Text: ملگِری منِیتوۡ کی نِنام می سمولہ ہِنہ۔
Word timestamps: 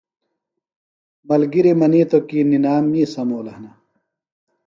ملگِری 1.27 1.73
منِیتوۡ 1.79 2.23
کی 2.27 2.39
نِنام 2.49 2.83
می 2.91 3.01
سمولہ 3.13 3.51
ہِنہ۔ 3.55 3.71